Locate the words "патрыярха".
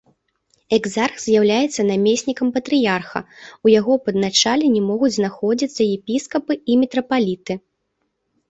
2.55-3.19